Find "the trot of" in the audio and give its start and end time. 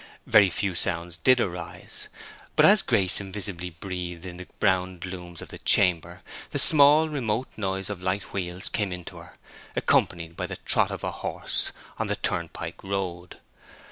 10.47-11.03